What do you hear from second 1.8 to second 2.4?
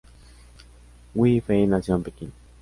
en Pekín.